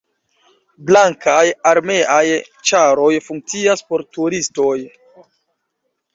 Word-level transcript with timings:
Blankaj 0.85 1.43
armeaj 1.71 2.23
ĉaroj 2.71 3.11
funkcias 3.27 3.87
por 3.93 4.07
turistoj. 4.19 4.75